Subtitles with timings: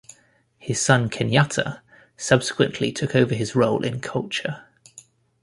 [0.57, 1.81] His son Kenyatta
[2.17, 4.63] subsequently took over his role in Culture.